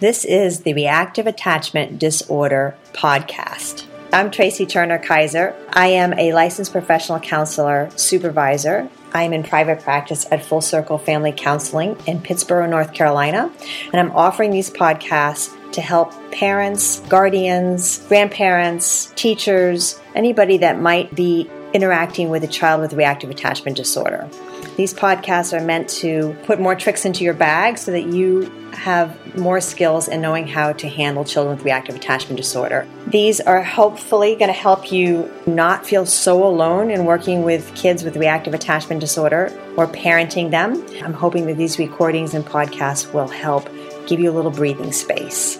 [0.00, 3.84] This is the Reactive Attachment Disorder podcast.
[4.14, 5.54] I'm Tracey Turner Kaiser.
[5.74, 8.88] I am a licensed professional counselor supervisor.
[9.12, 13.52] I am in private practice at Full Circle Family Counseling in Pittsboro, North Carolina,
[13.92, 21.50] and I'm offering these podcasts to help parents, guardians, grandparents, teachers, anybody that might be
[21.72, 24.28] interacting with a child with reactive attachment disorder.
[24.76, 29.36] These podcasts are meant to put more tricks into your bag so that you have
[29.36, 32.86] more skills in knowing how to handle children with reactive attachment disorder.
[33.08, 38.02] These are hopefully going to help you not feel so alone in working with kids
[38.04, 40.84] with reactive attachment disorder or parenting them.
[41.02, 43.68] I'm hoping that these recordings and podcasts will help
[44.06, 45.58] give you a little breathing space.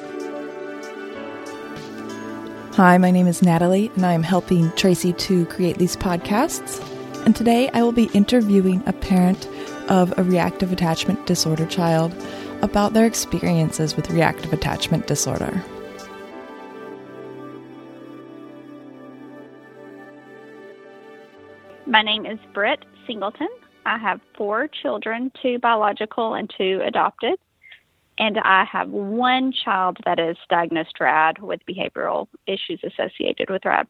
[2.80, 6.80] Hi, my name is Natalie, and I am helping Tracey to create these podcasts.
[7.26, 9.46] And today I will be interviewing a parent
[9.90, 12.14] of a reactive attachment disorder child
[12.62, 15.62] about their experiences with reactive attachment disorder.
[21.84, 23.50] My name is Britt Singleton.
[23.84, 27.38] I have four children, two biological and two adopted.
[28.20, 33.86] And I have one child that is diagnosed RAD with behavioral issues associated with RAD.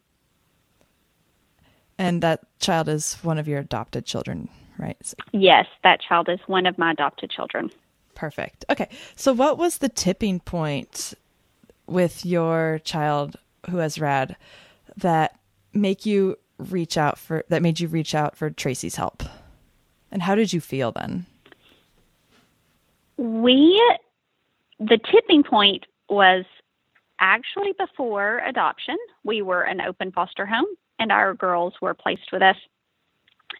[1.98, 4.96] And that child is one of your adopted children, right?
[5.32, 7.72] Yes, that child is one of my adopted children.
[8.14, 8.64] Perfect.
[8.70, 8.88] Okay.
[9.16, 11.12] So, what was the tipping point
[11.88, 13.36] with your child
[13.68, 14.36] who has RAD
[14.96, 15.40] that
[15.74, 19.24] make you reach out for that made you reach out for Tracey's help?
[20.12, 21.26] And how did you feel then?
[23.16, 23.82] We
[24.80, 26.44] the tipping point was
[27.20, 28.96] actually before adoption.
[29.24, 30.66] We were an open foster home
[30.98, 32.56] and our girls were placed with us.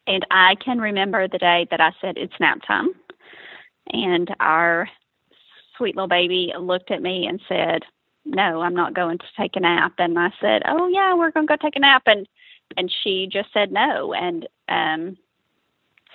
[0.07, 2.95] And I can remember the day that I said it's nap time
[3.93, 4.89] and our
[5.77, 7.83] sweet little baby looked at me and said,
[8.25, 11.47] "No, I'm not going to take a nap." And I said, "Oh yeah, we're going
[11.47, 12.27] to go take a nap." And
[12.77, 15.17] and she just said no and um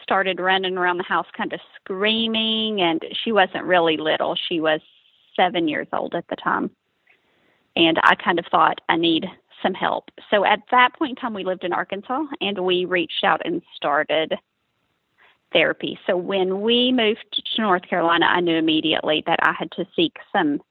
[0.02, 4.36] started running around the house kind of screaming and she wasn't really little.
[4.48, 4.80] She was
[5.36, 6.70] 7 years old at the time.
[7.76, 9.26] And I kind of thought I need
[9.62, 10.10] some help.
[10.30, 13.62] So at that point in time we lived in Arkansas and we reached out and
[13.76, 14.36] started
[15.52, 15.98] therapy.
[16.06, 20.18] So when we moved to North Carolina, I knew immediately that I had to seek
[20.32, 20.62] some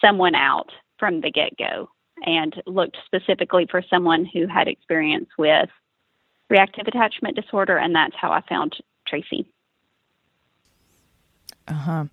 [0.00, 1.88] someone out from the get go
[2.26, 5.68] and looked specifically for someone who had experience with
[6.48, 8.76] reactive attachment disorder, and that's how I found
[9.06, 9.46] Tracey.
[11.66, 12.04] Uh huh.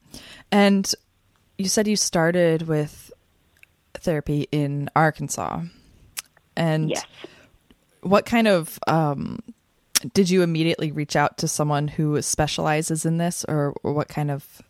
[0.52, 0.94] And
[1.58, 3.12] you said you started with
[3.96, 5.62] therapy in Arkansas,
[6.56, 7.06] and yes.
[8.02, 9.40] what kind of um,
[10.14, 14.32] did you immediately reach out to someone who specializes in this or, or, what kind
[14.32, 14.62] of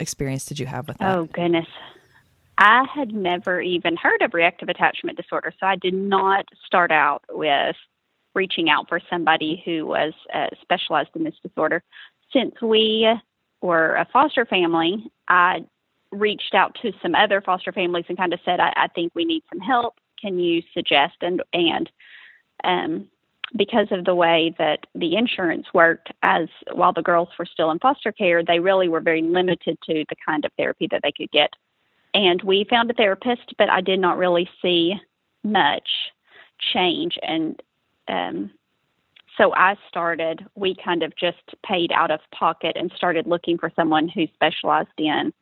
[0.00, 1.16] experience did you have with that?
[1.16, 1.66] Oh goodness.
[2.56, 7.22] I had never even heard of reactive attachment disorder so i did not start out
[7.30, 7.76] with
[8.34, 11.82] reaching out for somebody who was uh, specialized in this disorder.
[12.32, 13.08] Since we
[13.60, 15.64] were a foster family i
[16.10, 19.24] reached out to some other foster families and kind of said i, I think we
[19.24, 19.96] need some help.
[20.20, 21.90] Can you suggest and and
[22.64, 23.08] um,
[23.56, 27.78] because of the way that the insurance worked as while the girls were still in
[27.78, 31.30] foster care they really were very limited to the kind of therapy that they could
[31.30, 31.50] get.
[32.14, 34.94] And we found a therapist but i did not really see
[35.44, 35.88] much
[36.72, 37.18] change.
[37.22, 37.62] And
[38.08, 38.50] um
[39.36, 43.70] so i started we kind of just paid out of pocket and started looking for
[43.76, 45.32] someone who specialized in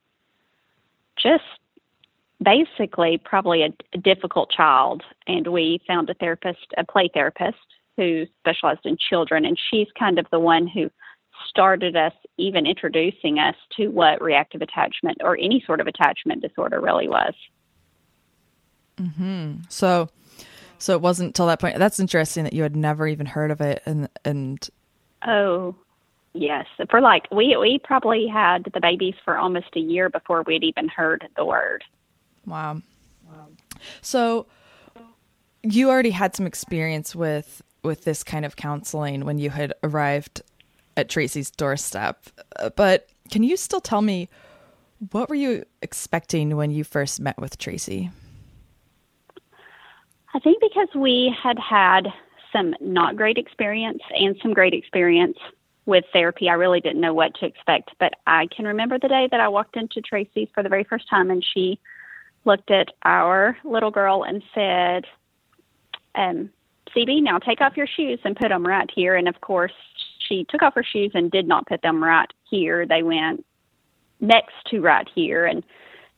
[1.20, 1.44] just
[2.42, 7.56] basically probably a, a difficult child and we found a therapist a play therapist
[7.96, 10.90] who specialized in children, and she's kind of the one who
[11.48, 16.80] started us even introducing us to what reactive attachment or any sort of attachment disorder
[16.80, 17.34] really was.
[18.98, 19.56] Hmm.
[19.68, 20.08] So,
[20.78, 21.78] so it wasn't till that point.
[21.78, 24.68] That's interesting that you had never even heard of it, and and.
[25.26, 25.74] Oh,
[26.36, 26.66] yes.
[26.90, 30.88] For like we we probably had the babies for almost a year before we'd even
[30.88, 31.84] heard the word.
[32.46, 32.82] Wow.
[33.28, 33.48] Wow.
[34.00, 34.46] So,
[35.62, 40.42] you already had some experience with with this kind of counseling when you had arrived
[40.96, 42.26] at Tracey's doorstep.
[42.56, 44.28] Uh, but can you still tell me
[45.10, 48.10] what were you expecting when you first met with Tracey?
[50.34, 52.08] I think because we had had
[52.52, 55.38] some not great experience and some great experience
[55.86, 57.92] with therapy, I really didn't know what to expect.
[57.98, 61.08] But I can remember the day that I walked into Tracey's for the very first
[61.08, 61.78] time and she
[62.44, 65.04] looked at our little girl and said,
[66.14, 66.50] um,
[66.94, 69.14] CB, now take off your shoes and put them right here.
[69.16, 69.72] And of course,
[70.28, 72.86] she took off her shoes and did not put them right here.
[72.86, 73.44] They went
[74.20, 75.46] next to right here.
[75.46, 75.62] And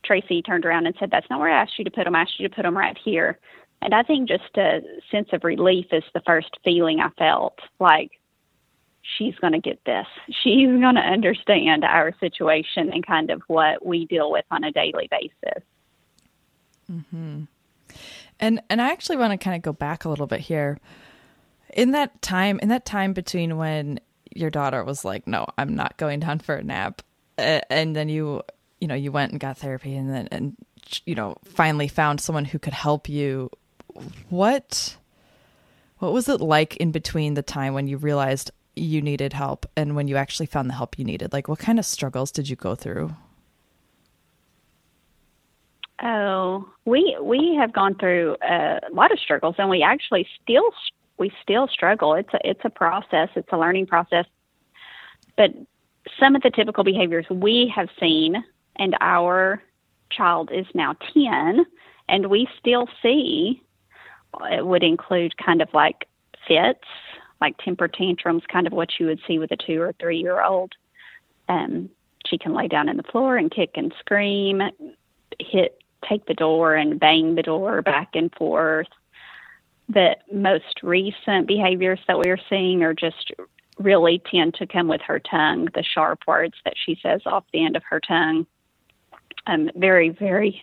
[0.05, 2.15] Tracey turned around and said, That's not where I asked you to put them.
[2.15, 3.39] I asked you to put them right here.
[3.83, 4.81] And I think just a
[5.11, 8.11] sense of relief is the first feeling I felt like
[9.17, 10.07] she's going to get this.
[10.43, 14.73] She's going to understand our situation and kind of what we deal with on a
[14.73, 15.63] daily basis.
[16.91, 17.45] Mm-hmm.
[18.41, 20.79] And and I actually want to kind of go back a little bit here.
[21.75, 24.01] In that time, in that time between when
[24.35, 27.03] your daughter was like, "No, I'm not going down for a nap,"
[27.37, 28.43] and then you,
[28.81, 30.57] you know, you went and got therapy, and then and
[31.05, 33.51] you know, finally found someone who could help you.
[34.29, 34.97] What
[35.99, 39.97] what was it like in between the time when you realized you needed help and
[39.97, 41.33] when you actually found the help you needed?
[41.33, 43.15] Like, what kind of struggles did you go through?
[46.03, 50.71] Oh, we we have gone through a lot of struggles, and we actually still
[51.19, 52.15] we still struggle.
[52.15, 53.29] It's a it's a process.
[53.35, 54.27] It's a learning process.
[55.37, 55.51] But
[56.19, 58.45] some of the typical behaviors we have seen,
[58.77, 59.63] and our
[60.11, 61.67] child is now ten,
[62.09, 63.61] and we still see.
[64.53, 66.07] It would include kind of like
[66.47, 66.85] fits,
[67.41, 70.43] like temper tantrums, kind of what you would see with a two or three year
[70.43, 70.73] old.
[71.49, 71.91] Um,
[72.27, 74.61] she can lay down in the floor and kick and scream,
[75.39, 78.89] hit, take the door and bang the door back and forth.
[79.89, 83.33] The most recent behaviors that we're seeing are just
[83.79, 87.65] really tend to come with her tongue, the sharp words that she says off the
[87.65, 88.47] end of her tongue.
[89.47, 90.63] Um, very, very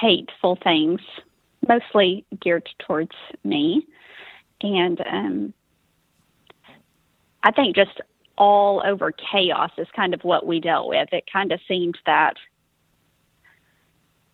[0.00, 1.00] hateful things,
[1.66, 3.86] mostly geared towards me.
[4.60, 5.54] And um,
[7.42, 8.00] I think just
[8.36, 11.08] all over chaos is kind of what we dealt with.
[11.12, 12.34] It kind of seemed that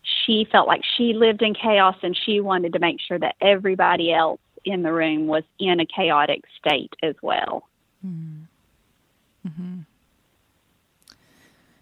[0.02, 4.12] she felt like she lived in chaos and she wanted to make sure that everybody
[4.12, 7.68] else in the room was in a chaotic state as well.
[8.04, 9.48] Mm-hmm.
[9.48, 9.80] mm-hmm.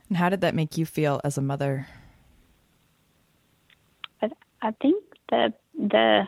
[0.09, 1.87] And how did that make you feel as a mother?
[4.21, 4.29] I,
[4.61, 6.25] I think the the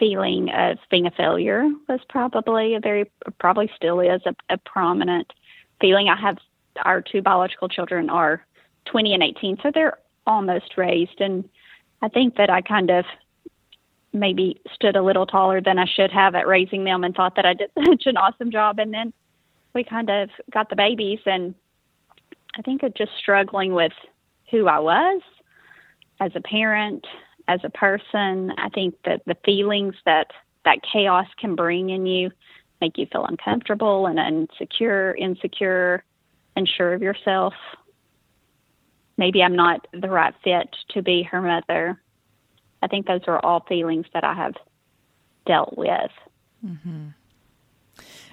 [0.00, 3.08] feeling of being a failure was probably a very,
[3.38, 5.32] probably still is a, a prominent
[5.80, 6.08] feeling.
[6.08, 6.38] I have
[6.84, 8.44] our two biological children are
[8.86, 11.20] 20 and 18, so they're almost raised.
[11.20, 11.48] And
[12.02, 13.04] I think that I kind of
[14.12, 17.46] maybe stood a little taller than I should have at raising them and thought that
[17.46, 18.78] I did such an awesome job.
[18.78, 19.12] And then
[19.74, 21.54] we kind of got the babies, and
[22.58, 23.92] I think of just struggling with
[24.50, 25.22] who I was
[26.18, 27.06] as a parent
[27.50, 28.52] as a person.
[28.56, 30.28] I think that the feelings that
[30.64, 32.30] that chaos can bring in you
[32.80, 36.04] make you feel uncomfortable and insecure, insecure,
[36.56, 37.54] unsure of yourself.
[39.18, 42.00] Maybe I'm not the right fit to be her mother.
[42.82, 44.54] I think those are all feelings that I have
[45.44, 46.10] dealt with.
[46.64, 47.08] Mm-hmm.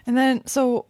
[0.06, 0.86] And then, so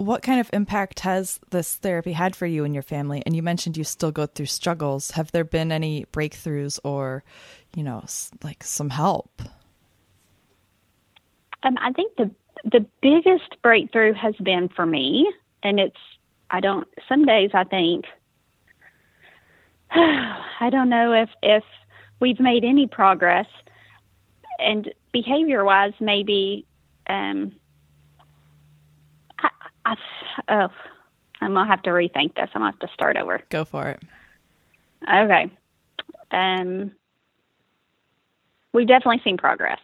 [0.00, 3.22] what kind of impact has this therapy had for you and your family?
[3.26, 5.10] And you mentioned you still go through struggles.
[5.10, 7.22] Have there been any breakthroughs or,
[7.76, 8.02] you know,
[8.42, 9.42] like some help?
[11.62, 12.30] Um, I think the
[12.64, 15.30] the biggest breakthrough has been for me,
[15.62, 16.00] and it's
[16.50, 16.88] I don't.
[17.06, 18.06] Some days I think
[19.90, 21.64] I don't know if if
[22.20, 23.46] we've made any progress,
[24.58, 26.64] and behavior wise, maybe
[27.06, 27.52] um,
[29.90, 29.96] I,
[30.48, 30.68] oh,
[31.40, 32.48] I'm gonna have to rethink this.
[32.54, 33.40] I'm gonna have to start over.
[33.48, 34.02] Go for it.
[35.02, 35.50] Okay.
[36.30, 36.92] Um,
[38.72, 39.80] we've definitely seen progress,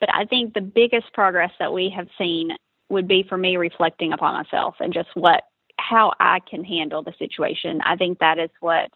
[0.00, 2.50] but I think the biggest progress that we have seen
[2.88, 5.44] would be for me reflecting upon myself and just what
[5.78, 7.80] how I can handle the situation.
[7.84, 8.90] I think that is what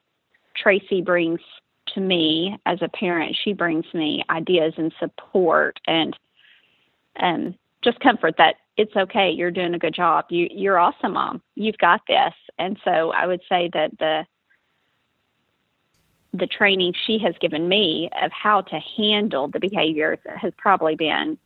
[0.57, 1.41] Tracey brings
[1.95, 3.37] to me as a parent.
[3.43, 6.17] She brings me ideas and support and
[7.19, 9.31] um, just comfort that it's okay.
[9.31, 10.25] You're doing a good job.
[10.31, 11.43] You you're awesome, mom.
[11.55, 12.33] You've got this.
[12.59, 14.25] And so I would say that the
[16.33, 21.37] the training she has given me of how to handle the behaviors has probably been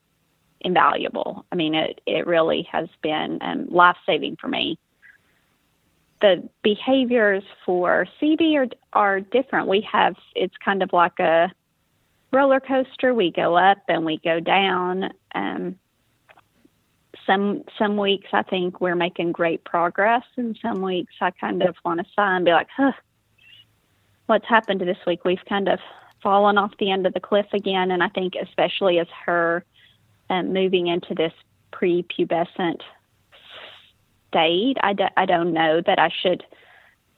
[0.61, 1.45] invaluable.
[1.51, 4.79] I mean, it it really has been um, life saving for me.
[6.21, 9.67] The behaviors for CB are are different.
[9.67, 11.51] We have it's kind of like a
[12.33, 13.13] roller coaster.
[13.13, 15.11] We go up and we go down.
[15.35, 15.81] Um,
[17.27, 21.77] some some weeks I think we're making great progress, and some weeks I kind of
[21.85, 22.93] want to sigh and be like, huh,
[24.27, 25.25] what's happened this week?
[25.25, 25.79] We've kind of
[26.23, 29.65] fallen off the end of the cliff again, and I think especially as her
[30.31, 31.33] um, moving into this
[31.73, 32.81] prepubescent
[34.29, 36.43] state, I, do, I don't know that I should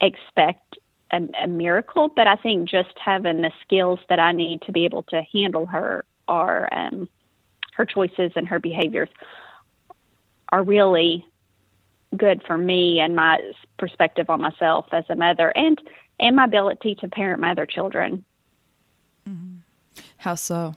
[0.01, 0.79] expect
[1.13, 4.85] a, a miracle, but I think just having the skills that I need to be
[4.85, 7.09] able to handle her are um,
[7.75, 9.09] her choices and her behaviors
[10.50, 11.26] are really
[12.17, 13.38] good for me and my
[13.79, 15.81] perspective on myself as a mother and
[16.19, 18.25] and my ability to parent my other children.
[19.29, 19.57] Mm-hmm.
[20.17, 20.75] How so?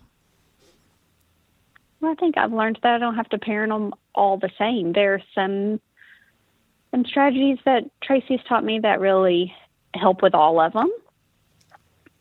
[2.02, 4.94] Well, I think I've learned that I don't have to parent them all the same.
[4.94, 5.80] There are some
[6.92, 9.54] some strategies that Tracey's taught me that really
[9.94, 10.92] help with all of them.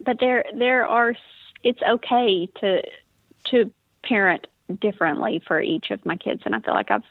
[0.01, 1.15] But there there are
[1.63, 2.83] it's okay to
[3.51, 3.73] to
[4.05, 4.47] parent
[4.81, 7.03] differently for each of my kids and I feel like I've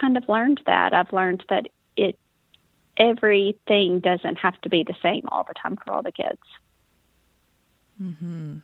[0.00, 0.92] kind of learned that.
[0.92, 2.18] I've learned that it
[2.96, 6.40] everything doesn't have to be the same all the time for all the kids.
[8.00, 8.62] Mhm.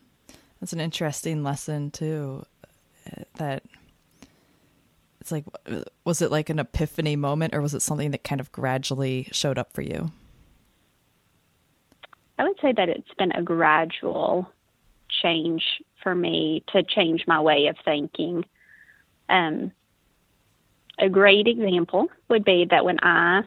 [0.61, 2.47] That's an interesting lesson too
[3.37, 3.63] that
[5.21, 5.45] it's like
[6.05, 9.59] was it like an epiphany moment or was it something that kind of gradually showed
[9.59, 10.11] up for you
[12.39, 14.49] i would say that it's been a gradual
[15.23, 15.63] change
[16.03, 18.45] for me to change my way of thinking
[19.29, 19.73] um,
[20.99, 23.43] a great example would be that when i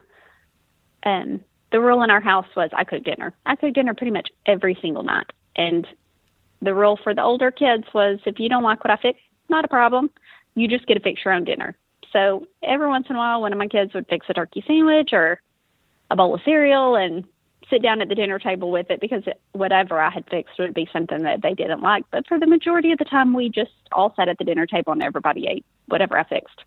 [1.04, 1.40] um,
[1.72, 4.76] the rule in our house was i cook dinner i cook dinner pretty much every
[4.80, 5.86] single night and
[6.62, 9.64] the rule for the older kids was if you don't like what i fix not
[9.64, 10.10] a problem
[10.56, 11.76] you just get to fix your own dinner.
[12.12, 15.10] So every once in a while, one of my kids would fix a turkey sandwich
[15.12, 15.40] or
[16.10, 17.24] a bowl of cereal and
[17.68, 20.72] sit down at the dinner table with it because it, whatever I had fixed would
[20.72, 22.04] be something that they didn't like.
[22.10, 24.92] But for the majority of the time, we just all sat at the dinner table
[24.92, 26.60] and everybody ate whatever I fixed.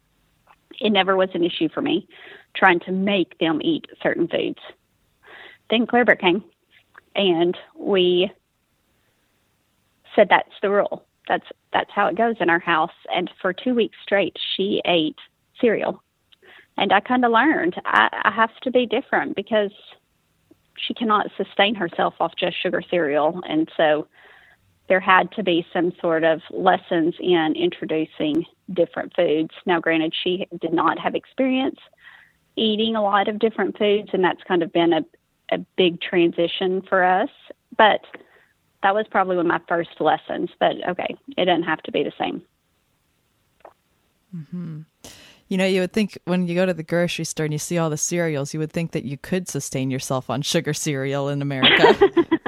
[0.82, 2.08] It never was an issue for me
[2.56, 4.60] trying to make them eat certain foods.
[5.70, 6.44] Then Claire came,
[7.16, 8.32] and we
[10.16, 12.92] said that's the rule that's that's how it goes in our house.
[13.16, 15.16] And for two weeks straight, she ate
[15.62, 16.04] cereal,
[16.78, 19.72] and I kind of learned I, I have to be different because
[20.76, 24.08] she cannot sustain herself off just sugar cereal, and so
[24.90, 29.52] there had to be some sort of lessons in introducing different foods.
[29.66, 31.80] Now, granted, she did not have experience
[32.56, 35.06] eating a lot of different foods, and that's kind of been a,
[35.52, 37.30] a big transition for us.
[37.78, 38.02] But
[38.84, 40.50] that was probably one of my first lessons.
[40.60, 42.42] But okay, it doesn't have to be the same.
[44.36, 44.82] Mm-hmm.
[45.48, 47.78] You know, you would think when you go to the grocery store and you see
[47.78, 51.42] all the cereals, you would think that you could sustain yourself on sugar cereal in
[51.42, 52.12] America.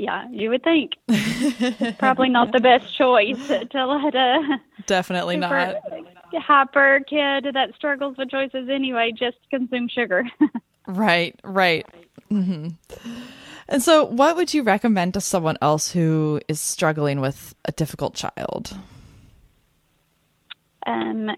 [0.00, 0.92] yeah, you would think.
[1.98, 5.76] Probably not the best choice to let a definitely not
[6.32, 10.24] hyper kid that struggles with choices anyway just consume sugar.
[10.86, 11.86] right, right.
[12.30, 12.68] Mm-hmm.
[13.68, 18.14] And so, what would you recommend to someone else who is struggling with a difficult
[18.14, 18.76] child?
[20.86, 21.30] Um,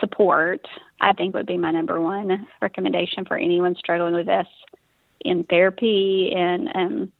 [0.00, 0.66] support,
[1.00, 4.46] I think, would be my number one recommendation for anyone struggling with this
[5.20, 7.12] in therapy and um,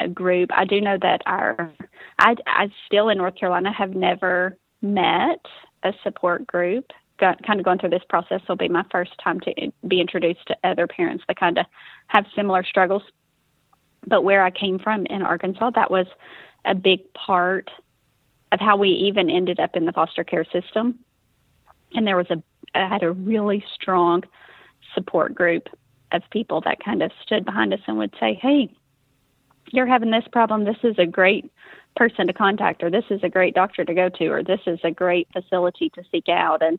[0.00, 0.50] a group.
[0.52, 1.70] I do know that our,
[2.18, 5.44] I, I still in North Carolina have never met
[5.82, 9.40] a support group got, kind of going through this process will be my first time
[9.40, 11.66] to be introduced to other parents that kind of
[12.06, 13.02] have similar struggles.
[14.06, 16.06] But where I came from in Arkansas, that was
[16.64, 17.70] a big part
[18.52, 21.00] of how we even ended up in the foster care system.
[21.94, 22.42] And there was a,
[22.74, 24.22] I had a really strong
[24.94, 25.68] support group
[26.12, 28.70] of people that kind of stood behind us and would say, Hey,
[29.72, 30.64] you're having this problem.
[30.64, 31.50] This is a great
[31.96, 34.78] person to contact, or this is a great doctor to go to, or this is
[34.84, 36.62] a great facility to seek out.
[36.62, 36.78] And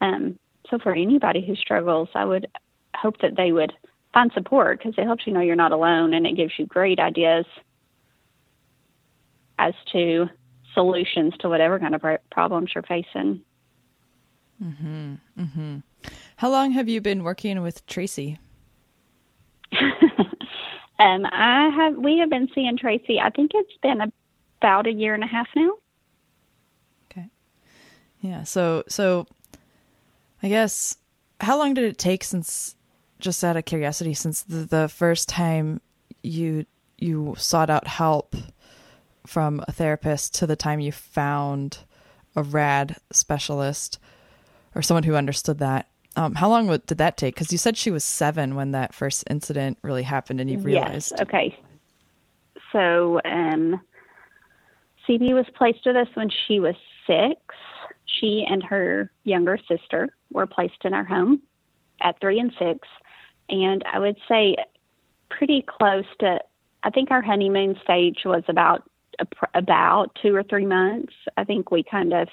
[0.00, 0.38] um,
[0.70, 2.46] so for anybody who struggles, I would
[2.94, 3.72] hope that they would
[4.12, 6.98] find support because it helps you know you're not alone and it gives you great
[6.98, 7.46] ideas
[9.58, 10.28] as to
[10.74, 13.40] solutions to whatever kind of problems you're facing.
[14.62, 15.18] Mhm.
[15.38, 15.82] Mhm.
[16.36, 18.38] How long have you been working with Tracey?
[21.02, 21.96] um, I have.
[21.96, 23.18] We have been seeing Tracey.
[23.20, 24.12] I think it's been
[24.60, 25.72] about a year and a half now.
[27.10, 27.26] Okay.
[28.20, 28.44] Yeah.
[28.44, 29.26] So so
[30.42, 30.96] I guess
[31.40, 32.76] how long did it take since
[33.18, 35.80] just out of curiosity since the, the first time
[36.22, 36.66] you
[36.98, 38.36] you sought out help
[39.26, 41.78] from a therapist to the time you found
[42.36, 43.98] a rad specialist
[44.74, 47.90] or someone who understood that um, how long did that take because you said she
[47.90, 51.20] was seven when that first incident really happened and you realized yes.
[51.22, 51.58] okay
[52.72, 53.80] so um,
[55.08, 56.74] cb was placed with us when she was
[57.06, 57.38] six
[58.20, 61.42] she and her younger sister were placed in our home
[62.00, 62.88] at three and six.
[63.48, 64.56] And I would say
[65.30, 66.40] pretty close to,
[66.82, 68.88] I think our honeymoon stage was about
[69.54, 71.12] about two or three months.
[71.36, 72.28] I think we kind of,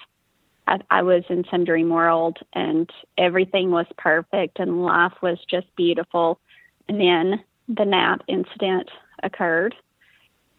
[0.69, 5.67] I, I was in some dream world and everything was perfect and life was just
[5.75, 6.39] beautiful.
[6.87, 8.89] And then the nap incident
[9.23, 9.75] occurred.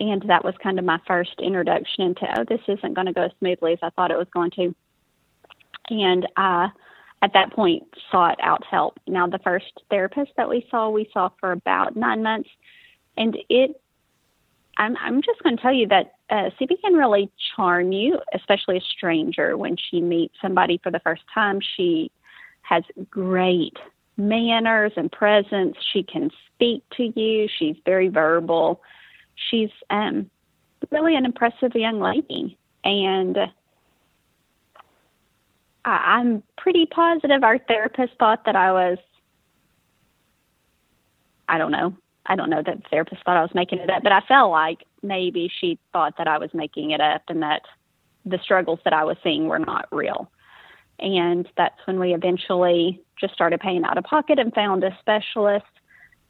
[0.00, 3.25] And that was kind of my first introduction into, oh, this isn't going to go
[3.25, 4.75] as smoothly as I thought it was going to
[5.90, 6.69] and I
[7.23, 8.99] at that point sought out help.
[9.07, 12.49] Now, the first therapist that we saw, we saw for about nine months,
[13.17, 13.81] and it.
[14.80, 18.78] I'm I'm just going to tell you that uh, CB can really charm you, especially
[18.78, 19.56] a stranger.
[19.56, 22.10] When she meets somebody for the first time, she
[22.62, 23.76] has great
[24.16, 25.76] manners and presence.
[25.92, 27.46] She can speak to you.
[27.58, 28.80] She's very verbal.
[29.50, 30.30] She's um,
[30.90, 33.37] really an impressive young lady, and
[35.84, 38.99] I, am pretty positive our therapist thought that I was.
[41.50, 41.94] I don't know.
[42.27, 44.50] I don't know that the therapist thought I was making it up, but I felt
[44.50, 47.62] like maybe she thought that I was making it up and that
[48.25, 50.31] the struggles that I was seeing were not real.
[50.99, 55.65] And that's when we eventually just started paying out of pocket and found a specialist.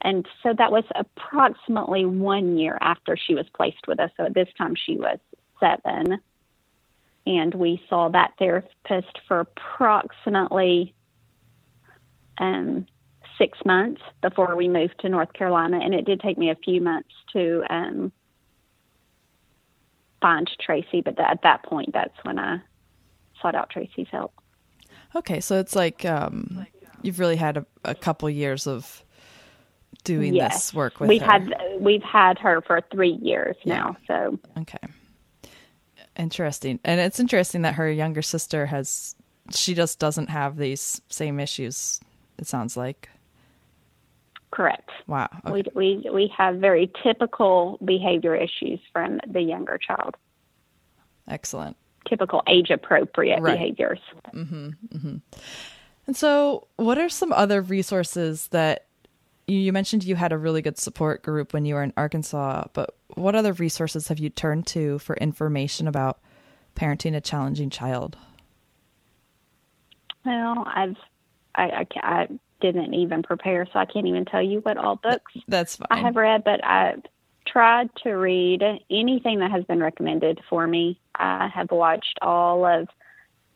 [0.03, 4.11] And so that was approximately one year after she was placed with us.
[4.17, 5.19] So at this time she was
[5.59, 6.21] seven
[7.27, 10.95] and we saw that therapist for approximately
[12.39, 12.87] um,
[13.41, 16.81] six months before we moved to North Carolina, and it did take me a few
[16.81, 18.13] months to um,
[20.21, 21.01] find Tracey.
[21.01, 22.59] But at that point, that's when I
[23.41, 24.33] sought out Tracey's help.
[25.17, 26.67] Okay, so it's like um,
[27.03, 29.05] you've really had a, a couple years of
[30.05, 30.55] doing yes.
[30.55, 31.31] this work with we've her.
[31.31, 33.75] had we've had her for three years yeah.
[33.75, 34.79] now so okay
[36.21, 36.81] Interesting.
[36.85, 39.15] And it's interesting that her younger sister has
[39.55, 41.99] she just doesn't have these same issues,
[42.39, 43.09] it sounds like.
[44.51, 44.91] Correct.
[45.07, 45.29] Wow.
[45.47, 45.63] Okay.
[45.75, 50.17] We, we we have very typical behavior issues from the younger child.
[51.29, 51.77] Excellent.
[52.09, 53.53] Typical age appropriate right.
[53.53, 54.01] behaviors.
[54.35, 55.17] Mm-hmm, mm-hmm.
[56.07, 58.87] And so, what are some other resources that
[59.47, 62.97] you mentioned you had a really good support group when you were in Arkansas, but
[63.15, 66.21] what other resources have you turned to for information about
[66.77, 68.17] parenting a challenging child?
[70.25, 70.97] Well, I've
[71.55, 72.29] I, I, I
[72.61, 75.89] didn't even prepare, so I can't even tell you what all books that's fine.
[75.91, 77.03] I have read, but I've
[77.47, 81.01] tried to read anything that has been recommended for me.
[81.15, 82.89] I have watched all of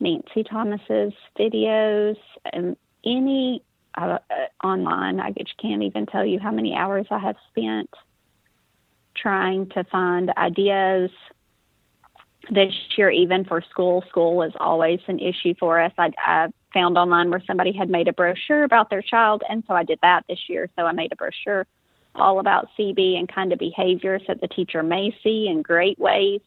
[0.01, 2.17] Nancy Thomas's videos
[2.53, 3.63] and any
[3.97, 4.19] uh,
[4.63, 5.21] online.
[5.21, 7.91] I just can't even tell you how many hours I have spent
[9.17, 11.11] trying to find ideas.
[12.51, 15.93] This year, even for school, school is always an issue for us.
[15.97, 19.75] I, I found online where somebody had made a brochure about their child, and so
[19.75, 20.69] I did that this year.
[20.77, 21.67] So I made a brochure
[22.15, 26.41] all about CB and kind of behaviors that the teacher may see and great ways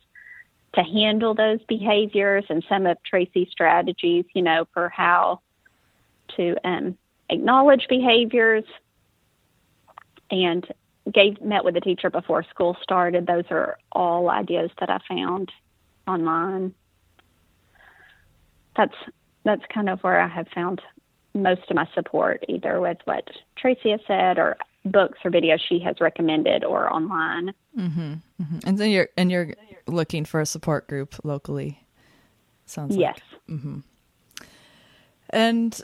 [0.75, 5.41] to handle those behaviors and some of Tracey's strategies, you know, for how
[6.35, 6.97] to um,
[7.29, 8.63] acknowledge behaviors
[10.29, 10.65] and
[11.11, 13.25] gave met with the teacher before school started.
[13.25, 15.51] Those are all ideas that I found
[16.07, 16.73] online.
[18.75, 18.93] That's
[19.47, 20.81] that's kind of where I have found
[21.33, 25.79] most of my support, either with what Tracey has said or books or videos she
[25.79, 27.53] has recommended or online.
[27.77, 28.59] Mm-hmm, mm-hmm.
[28.65, 29.55] And then you're and you're
[29.87, 31.85] looking for a support group locally.
[32.65, 33.17] Sounds yes.
[33.47, 33.57] Like.
[33.57, 33.79] Mm-hmm.
[35.29, 35.81] And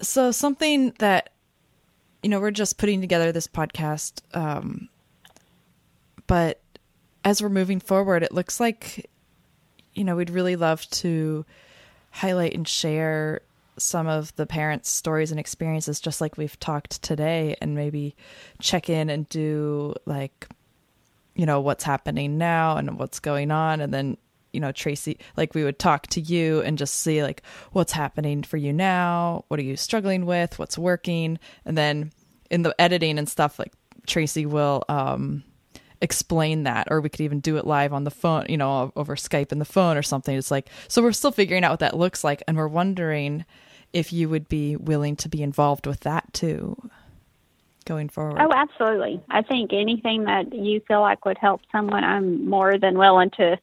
[0.00, 1.30] so something that
[2.22, 4.88] you know we're just putting together this podcast um,
[6.26, 6.60] but
[7.24, 9.08] as we're moving forward it looks like
[9.94, 11.44] you know we'd really love to
[12.16, 13.42] highlight and share
[13.78, 18.16] some of the parents stories and experiences just like we've talked today and maybe
[18.58, 20.48] check in and do like
[21.34, 24.16] you know what's happening now and what's going on and then
[24.54, 28.42] you know tracey like we would talk to you and just see like what's happening
[28.42, 32.10] for you now what are you struggling with what's working and then
[32.50, 33.74] in the editing and stuff like
[34.06, 35.42] tracey will um
[36.00, 39.16] explain that or we could even do it live on the phone you know over
[39.16, 41.96] skype and the phone or something it's like so we're still figuring out what that
[41.96, 43.44] looks like and we're wondering
[43.92, 46.76] if you would be willing to be involved with that too
[47.86, 52.46] going forward oh absolutely i think anything that you feel like would help someone i'm
[52.46, 53.58] more than willing to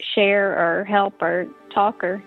[0.00, 2.22] share or help or talk or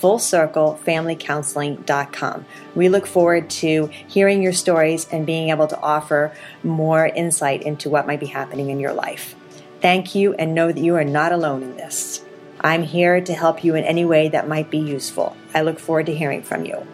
[0.00, 2.46] fullcirclefamilycounseling.com.
[2.74, 7.90] We look forward to hearing your stories and being able to offer more insight into
[7.90, 9.34] what might be happening in your life.
[9.80, 12.22] Thank you and know that you are not alone in this.
[12.60, 15.36] I'm here to help you in any way that might be useful.
[15.54, 16.86] I look forward to hearing from you.